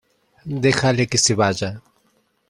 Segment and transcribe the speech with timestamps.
[0.63, 1.83] dejale que se vaya.